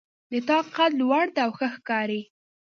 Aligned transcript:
د 0.31 0.33
تا 0.47 0.57
قد 0.75 0.91
لوړ 0.99 1.25
ده 1.35 1.41
او 1.45 1.51
ښه 1.57 1.67
ښکاري 1.75 2.21